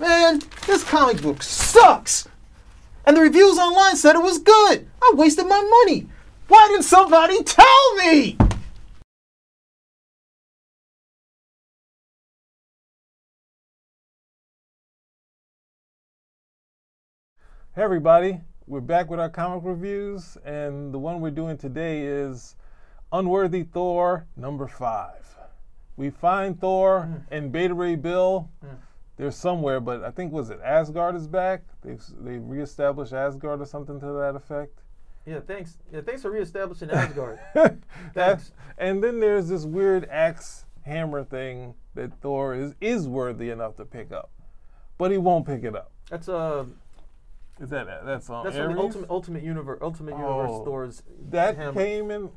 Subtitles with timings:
[0.00, 2.28] Man, this comic book sucks.
[3.04, 4.86] And the reviews online said it was good.
[5.02, 6.06] I wasted my money.
[6.46, 8.38] Why didn't somebody tell me?
[17.74, 22.56] Hey everybody, we're back with our comic reviews, and the one we're doing today is
[23.12, 25.28] Unworthy Thor number five.
[25.98, 27.34] We find Thor hmm.
[27.34, 28.48] and Beta Ray Bill.
[29.18, 31.62] They're somewhere, but I think was it Asgard is back.
[31.82, 34.78] They've they reestablished Asgard or something to that effect.
[35.26, 35.76] Yeah, thanks.
[35.92, 37.38] Yeah, thanks for reestablishing Asgard.
[38.14, 43.76] That's, and then there's this weird axe hammer thing that Thor is is worthy enough
[43.76, 44.30] to pick up,
[44.96, 45.90] but he won't pick it up.
[46.08, 46.64] That's uh,
[47.60, 48.74] Is that that's on that's Ares?
[48.74, 51.02] the Ultimate Ultimate Universe Ultimate Universe Oh, stores.
[51.30, 51.72] that hammer.
[51.72, 52.30] came in.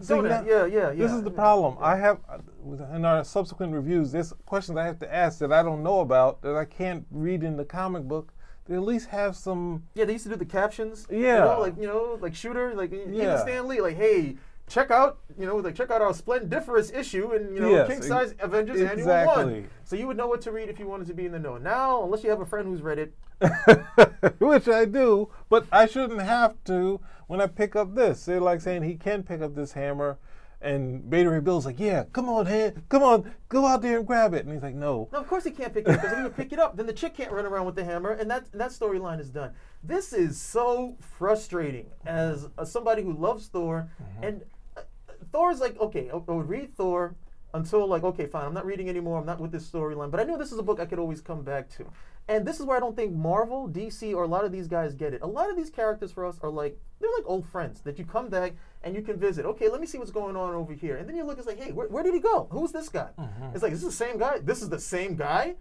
[0.00, 0.92] See, now- yeah, yeah, yeah.
[0.94, 1.36] This is the yeah.
[1.36, 1.76] problem.
[1.80, 2.18] I have
[2.94, 4.12] in our subsequent reviews.
[4.12, 7.42] There's questions I have to ask that I don't know about that I can't read
[7.42, 8.32] in the comic book.
[8.66, 9.84] They at least have some.
[9.94, 11.06] Yeah, they used to do the captions.
[11.10, 11.38] You Yeah.
[11.44, 13.38] know, like you know, like shooter, like even Yeah.
[13.40, 14.36] Stan Lee, like, hey,
[14.68, 18.02] check out, you know, like check out our splendiferous issue and you know, Yes, king
[18.02, 19.26] size Avengers Annual.
[19.26, 19.68] One.
[19.84, 21.56] So you would know what to read if you wanted to be in the know.
[21.58, 23.14] Now, unless you have a friend who's read it,
[24.38, 28.24] which I do, but I shouldn't have to when I pick up this.
[28.24, 30.18] They're like saying he can pick up this hammer,
[30.60, 34.06] and Beta Ray Bill's like, "Yeah, come on, hand, come on, go out there and
[34.06, 36.12] grab it." And he's like, "No." no, of course he can't pick it up because
[36.12, 38.10] if he would pick it up, then the chick can't run around with the hammer,
[38.12, 39.52] and that and that storyline is done.
[39.82, 44.24] This is so frustrating as uh, somebody who loves Thor, Mm-hmm.
[44.24, 44.44] and uh,
[45.32, 47.14] Thor's like, okay, I, I would read Thor
[47.54, 49.18] until like, okay, fine, I'm not reading anymore.
[49.18, 51.20] I'm not with this storyline, but I knew this is a book I could always
[51.20, 51.86] come back to.
[52.28, 54.94] And this is where I don't think Marvel, DC, or a lot of these guys
[54.94, 55.22] get it.
[55.22, 58.04] A lot of these characters for us are like they're like old friends that you
[58.04, 59.46] come back and you can visit.
[59.46, 61.62] Okay, let me see what's going on over here, and then you look, it's like,
[61.62, 62.48] hey, where, where did he go?
[62.50, 63.10] Who's this guy?
[63.18, 63.54] Mm-hmm.
[63.54, 64.38] It's like, is this the same guy?
[64.38, 65.54] This is the same guy.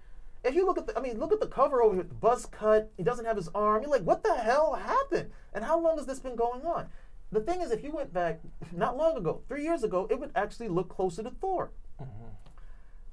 [0.44, 2.46] If you look at the, I mean, look at the cover over here, the buzz
[2.46, 2.92] cut.
[2.98, 3.82] He doesn't have his arm.
[3.82, 5.32] You're like, what the hell happened?
[5.54, 6.88] And how long has this been going on?
[7.36, 8.40] The thing is, if you went back
[8.72, 11.72] not long ago, three years ago, it would actually look closer to Thor.
[12.02, 12.30] Mm-hmm.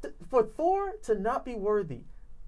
[0.03, 2.03] Th- For Thor to not be worthy,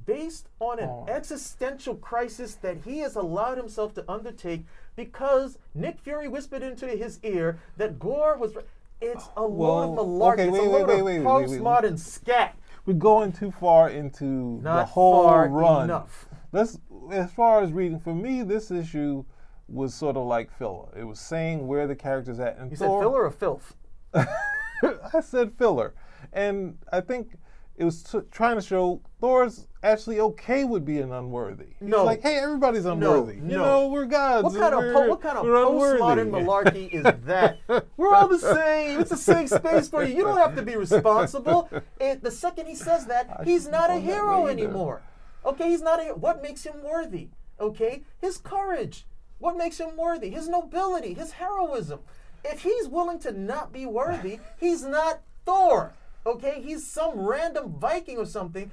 [0.06, 1.04] based on an Oh.
[1.08, 7.18] existential crisis that he has allowed himself to undertake because Nick Fury whispered into his
[7.24, 8.56] ear that Gore was.
[9.00, 10.32] It's a load of malarkey.
[10.34, 11.60] okay, it's a wait, load wait, of wait, wait, wait.
[11.60, 12.56] postmodern scat.
[12.86, 15.84] We're going too far into the whole far run.
[15.84, 16.28] enough.
[16.52, 16.78] Let's,
[17.10, 19.24] as far as reading, for me, this issue
[19.68, 20.88] was sort of like filler.
[20.96, 22.58] It was saying where the characters at.
[22.58, 23.74] And You said filler or filth?
[24.14, 25.94] I said filler,
[26.32, 27.36] and I think
[27.76, 31.74] it was t- trying to show Thor's actually okay with being unworthy.
[31.80, 32.04] He's No.
[32.04, 33.36] like, hey, everybody's unworthy.
[33.36, 33.64] You no.
[33.64, 34.44] know, we're gods.
[34.44, 37.58] What kind of po- what kind of postmodern malarkey is that?
[37.96, 39.00] We're all the same.
[39.00, 40.14] It's a safe space for you.
[40.14, 41.68] You don't have to be responsible.
[41.98, 45.02] It, the second he says that, he's not a hero anymore.
[45.44, 46.14] Okay, he's not a.
[46.14, 47.28] What makes him worthy?
[47.60, 49.06] Okay, his courage.
[49.38, 50.30] What makes him worthy?
[50.30, 52.00] His nobility, his heroism.
[52.44, 55.94] If he's willing to not be worthy, he's not Thor.
[56.26, 58.70] Okay, he's some random Viking or something.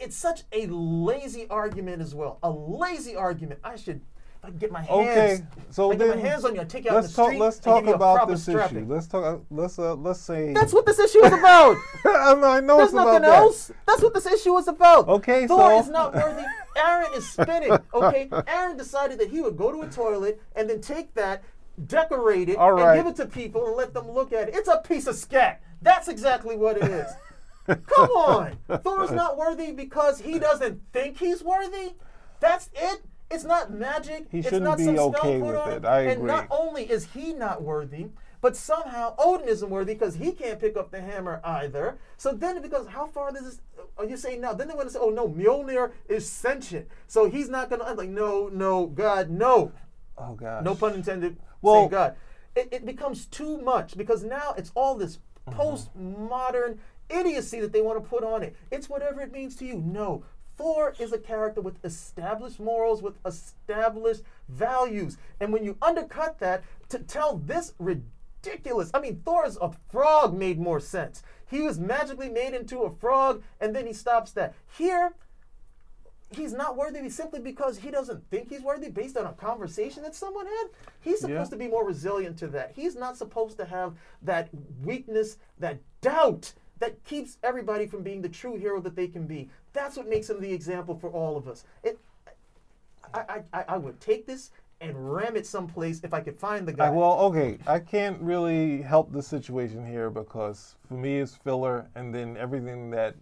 [0.00, 2.38] It's such a lazy argument as well.
[2.42, 3.60] A lazy argument.
[3.64, 4.02] I should.
[4.48, 4.90] If I get my hands.
[4.90, 7.08] Okay, so if I get then my hands on you, I take you out let's
[7.08, 7.26] the talk.
[7.28, 7.40] street.
[7.40, 8.78] Let's and talk give you a about this strapping.
[8.78, 8.92] issue.
[8.92, 9.24] Let's talk.
[9.24, 10.52] uh, Let's uh, let's say.
[10.52, 11.76] That's what this issue is about.
[12.04, 12.44] I know.
[12.46, 13.38] I know There's it's about nothing that.
[13.38, 13.70] else.
[13.86, 15.08] That's what this issue is about.
[15.08, 16.44] Okay, Thor so- is not worthy.
[16.76, 17.76] Aaron is spinning.
[17.94, 21.42] Okay, Aaron decided that he would go to a toilet and then take that,
[21.86, 22.96] decorate it, All right.
[22.98, 24.54] and give it to people and let them look at it.
[24.54, 25.60] It's a piece of scat.
[25.82, 27.10] That's exactly what it is.
[27.66, 31.94] Come on, Thor's not worthy because he doesn't think he's worthy.
[32.40, 33.02] That's it.
[33.30, 34.26] It's not magic.
[34.30, 35.84] He it's shouldn't not be some spell okay with on it.
[35.84, 36.26] I And agree.
[36.26, 38.06] not only is he not worthy,
[38.40, 41.98] but somehow Odin isn't worthy because he can't pick up the hammer either.
[42.16, 43.60] So then it becomes how far does this?
[43.98, 44.52] Are you saying now?
[44.54, 47.84] Then they want to say, oh no, Mjolnir is sentient, so he's not gonna.
[47.84, 49.72] I'm like, no, no, God, no,
[50.16, 50.64] Oh God.
[50.64, 51.36] no pun intended.
[51.62, 52.16] Well- God.
[52.56, 55.18] It, it becomes too much because now it's all this
[55.48, 55.60] mm-hmm.
[55.60, 56.78] postmodern
[57.08, 58.56] idiocy that they want to put on it.
[58.72, 59.76] It's whatever it means to you.
[59.76, 60.24] No.
[60.58, 65.16] Thor is a character with established morals, with established values.
[65.40, 70.36] And when you undercut that to tell this ridiculous, I mean, Thor as a frog
[70.36, 71.22] made more sense.
[71.46, 74.54] He was magically made into a frog, and then he stops that.
[74.76, 75.14] Here,
[76.30, 80.14] he's not worthy simply because he doesn't think he's worthy based on a conversation that
[80.14, 80.66] someone had.
[81.00, 81.56] He's supposed Yeah.
[81.56, 82.72] to be more resilient to that.
[82.74, 84.50] He's not supposed to have that
[84.84, 89.48] weakness, that doubt that keeps everybody from being the true hero that they can be.
[89.72, 91.64] That's what makes him the example for all of us.
[91.82, 91.98] It,
[93.14, 96.72] I, I, I- would take this and ram it someplace if I could find the
[96.72, 96.86] uh, guy.
[96.86, 101.88] I, well, okay, I can't really help the situation here because for me it's filler,
[101.94, 103.16] and then everything that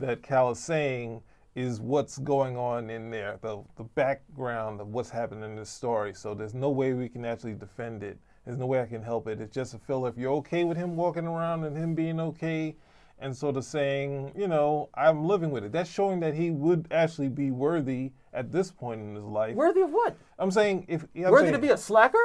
[0.00, 1.22] that Cal is saying
[1.54, 6.14] is what's going on in there, the the background of what's happening in this story.
[6.14, 8.18] So there's no way we can actually defend it.
[8.44, 9.40] There's no way I can help it.
[9.40, 12.74] It's just a feel if you're okay with him walking around and him being okay
[13.20, 15.70] and sort of saying, you know, I'm living with it.
[15.70, 19.54] That's showing that he would actually be worthy at this point in his life.
[19.54, 20.16] Worthy of what?
[20.38, 22.18] I'm saying if I'm Worthy saying, to be a slacker?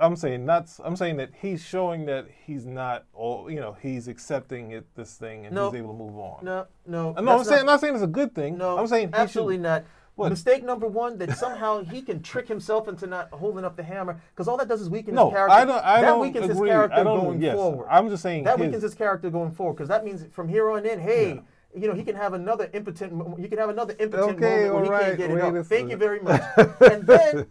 [0.00, 0.68] I'm saying not.
[0.84, 3.04] I'm saying that he's showing that he's not.
[3.12, 5.70] All you know, he's accepting it, this thing, and No.
[5.70, 6.44] he's able to move on.
[6.44, 7.12] No, no.
[7.12, 7.60] No, I'm that's saying.
[7.60, 8.58] I'm not- not saying it's a good thing.
[8.58, 9.84] No, I'm saying he should- absolutely not.
[10.14, 10.30] What?
[10.30, 14.20] Mistake number one that somehow he can trick himself into not holding up the hammer
[14.30, 15.54] because all that does is weaken No, his character.
[15.56, 15.84] I don't.
[15.84, 16.68] I that don't weakens agree.
[16.68, 17.20] his character I don't.
[17.20, 17.86] going yes, forward.
[17.88, 20.70] I'm just saying that his, weakens his character going forward because that means from here
[20.70, 21.40] on in, hey,
[21.76, 23.12] you know, he can have another impotent.
[23.38, 25.66] You can have another impotent Okay, moment where he right, can't get it up.
[25.66, 26.40] Thank you very much.
[26.80, 27.46] and then,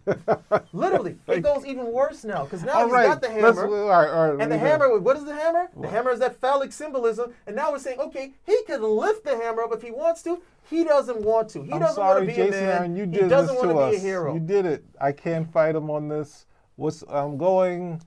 [0.72, 3.06] literally, it goes even worse now because now All he's right.
[3.06, 3.66] got the hammer.
[3.66, 5.68] all right, all right, And the hammer, what is the hammer?
[5.80, 7.32] The hammer is that phallic symbolism.
[7.46, 10.42] And now we're saying, okay, he can lift the hammer up if he wants to.
[10.68, 11.62] He doesn't want to.
[11.62, 12.76] He I'm doesn't sorry, want to be Jason a man.
[12.76, 12.96] Aaron.
[12.96, 13.90] You he doesn't this want to to us.
[13.92, 14.34] be a hero.
[14.34, 14.84] You did it.
[15.00, 16.44] I can't fight him on this.
[16.76, 18.02] What's I'm going?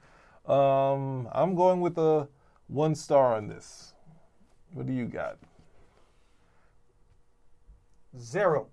[0.46, 2.28] Um, I'm going with a
[2.68, 3.94] one star on this.
[4.74, 5.38] What do you got?
[8.20, 8.68] Zero.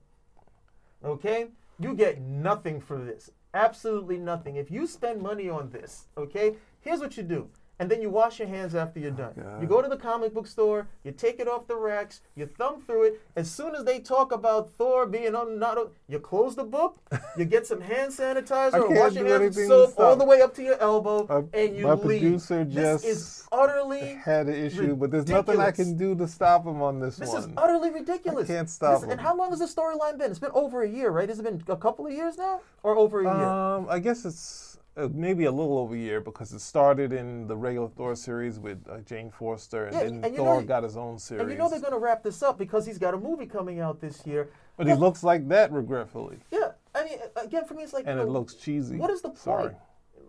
[1.05, 1.47] Okay?
[1.79, 3.31] You get nothing for this.
[3.55, 4.57] Absolutely nothing.
[4.57, 7.49] If you spend money on this, okay, here's what you do.
[7.81, 9.35] And then you wash your hands after you're done.
[9.41, 9.63] God.
[9.63, 12.83] You go to the comic book store, you take it off the racks, you thumb
[12.83, 13.21] through it.
[13.37, 16.99] As soon as they talk about Thor being on, not, you close the book,
[17.37, 20.55] you get some hand sanitizer or wash your hands with soap all the way up
[20.57, 22.21] to your elbow, Uh, and you my leave.
[22.21, 26.27] producer this is just utterly Had an issue, but there's nothing I can do to
[26.29, 27.37] stop him on this, This one.
[27.41, 28.49] This is utterly ridiculous.
[28.49, 30.31] I can't stop This- And how long has this storyline been?
[30.31, 31.29] It's been over a year, right?
[31.29, 33.33] Has it been a couple of years now, or over a year?
[33.45, 37.47] Um, I guess it's uh, maybe a little over a year because it started in
[37.47, 40.83] the regular Thor series with uh, Jane Foster, and Yeah, then and Thor know- got
[40.83, 41.43] his own series.
[41.43, 43.79] and you know they're going to wrap this up because he's got a movie coming
[43.81, 44.49] out this year.
[44.77, 48.19] but he looks like that, regretfully, Yeah, I mean, again, for me, it's like, and
[48.19, 48.97] you it looks cheesy.
[48.97, 49.39] what is the point?
[49.41, 49.75] Sorry.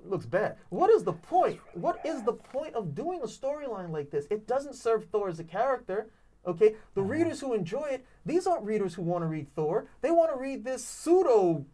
[0.06, 0.58] Looks bad.
[0.70, 1.60] What is the point?
[1.74, 4.26] What is the point of doing a storyline like this?
[4.30, 6.10] It doesn't serve Thor as a character.
[6.48, 7.10] Okay, the Uh-huh.
[7.10, 9.88] readers who enjoy it, these aren't readers who want to read Thor.
[10.02, 11.66] They want to read this pseudo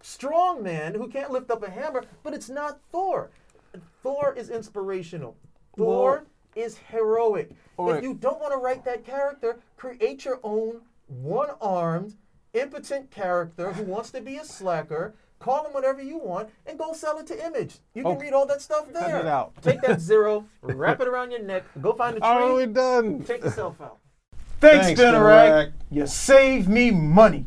[0.00, 3.30] strong man who can't lift up a hammer, but it's not Thor.
[4.02, 5.36] Thor is inspirational.
[5.76, 7.50] Thor Well- is heroic.
[7.76, 12.16] All If you don't want to write that character, create your own one-armed,
[12.54, 15.14] impotent character who wants to be a slacker.
[15.40, 17.78] Call them whatever you want and go sell it to Image.
[17.94, 18.26] You can Okay.
[18.26, 19.20] read all that stuff Cut there.
[19.20, 19.52] it out.
[19.62, 22.66] Take that zero, wrap it around your neck, go find a tree, All right, we're
[22.66, 23.24] done.
[23.24, 23.98] take yourself out.
[24.60, 25.70] Thanks, Spinner Rack.
[25.90, 27.46] You save me money.